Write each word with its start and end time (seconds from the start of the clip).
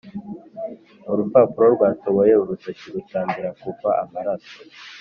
urupapuro 1.11 1.67
rwatoboye 1.75 2.33
urutoki 2.41 2.85
rutangira 2.93 3.49
kuva 3.61 3.89
amaraso. 4.03 4.57